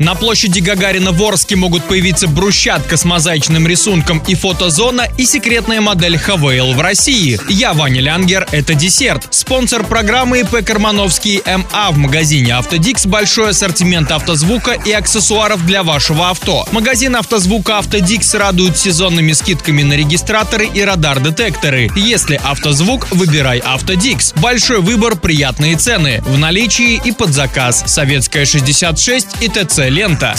[0.00, 5.80] На площади Гагарина в Орске могут появиться брусчатка с мозаичным рисунком и фотозона и секретная
[5.80, 7.40] модель Хавейл в России.
[7.48, 9.26] Я Ваня Лянгер, это десерт.
[9.34, 16.30] Спонсор программы ИП Кармановский МА в магазине Автодикс большой ассортимент автозвука и аксессуаров для вашего
[16.30, 16.64] авто.
[16.70, 21.90] Магазин автозвука Автодикс радует сезонными скидками на регистраторы и радар-детекторы.
[21.96, 24.32] Если автозвук, выбирай Автодикс.
[24.34, 26.22] Большой выбор, приятные цены.
[26.24, 27.82] В наличии и под заказ.
[27.88, 30.34] Советская 66 и ТЦ лента.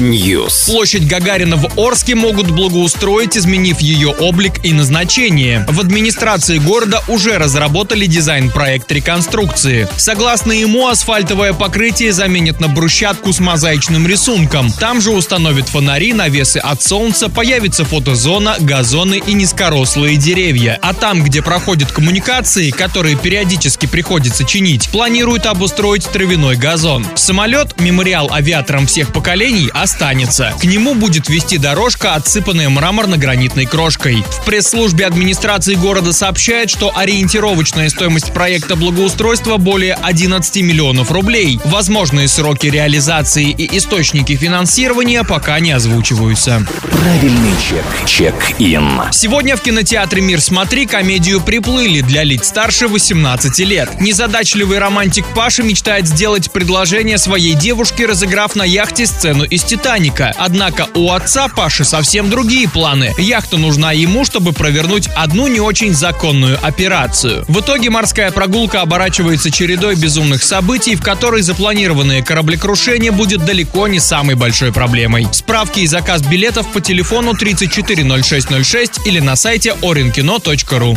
[0.00, 0.66] News.
[0.66, 5.66] Площадь Гагарина в Орске могут благоустроить, изменив ее облик и назначение.
[5.68, 9.88] В администрации города уже разработали дизайн-проект реконструкции.
[9.96, 14.70] Согласно ему, асфальтовое покрытие заменят на брусчатку с мозаичным рисунком.
[14.72, 20.78] Там же установят фонари, навесы от солнца, появится фотозона, газоны и низкорослые деревья.
[20.82, 27.06] А там, где проходят коммуникации, которые периодически приходится чинить, планируют обустроить травяной газон.
[27.42, 30.54] Самолет, мемориал авиаторам всех поколений, останется.
[30.60, 34.22] К нему будет вести дорожка, отсыпанная мраморно-гранитной крошкой.
[34.22, 41.58] В пресс-службе администрации города сообщают, что ориентировочная стоимость проекта благоустройства более 11 миллионов рублей.
[41.64, 46.64] Возможные сроки реализации и источники финансирования пока не озвучиваются.
[46.92, 47.84] Правильный чек.
[48.06, 49.02] Чек-ин.
[49.10, 54.00] Сегодня в кинотеатре «Мир смотри» комедию «Приплыли» для лиц старше 18 лет.
[54.00, 60.34] Незадачливый романтик Паша мечтает сделать предложение своей девушке, разыграв на яхте сцену из «Титаника».
[60.36, 63.14] Однако у отца Паши совсем другие планы.
[63.16, 67.44] Яхта нужна ему, чтобы провернуть одну не очень законную операцию.
[67.48, 73.98] В итоге морская прогулка оборачивается чередой безумных событий, в которой запланированное кораблекрушение будет далеко не
[73.98, 75.26] самой большой проблемой.
[75.32, 80.96] Справки и заказ билетов по телефону 340606 или на сайте orinkino.ru.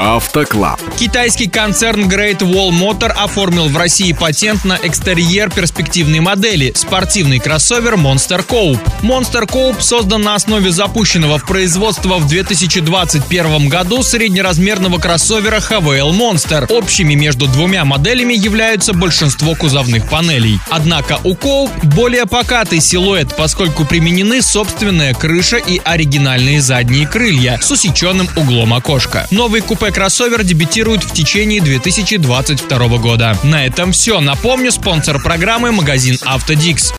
[0.00, 0.80] Автоклаб.
[0.96, 7.94] Китайский концерн Great Wall Motor оформил в России патент на экстерьер перспективной модели– спортивный кроссовер
[7.94, 8.78] Monster Coupe.
[9.00, 16.70] Monster Coupe создан на основе запущенного в производство в 2021 году среднеразмерного кроссовера HVL Monster.
[16.70, 20.58] Общими между двумя моделями являются большинство кузовных панелей.
[20.68, 27.70] Однако у Coupe более покатый силуэт, поскольку применены собственная крыша и оригинальные задние крылья с
[27.70, 29.26] усеченным углом окошка.
[29.30, 33.36] Новый купе-кроссовер дебютирует в течение 2022 года.
[33.42, 34.20] На этом все.
[34.20, 36.90] Напомню, спонсор программы магазин Автодикс.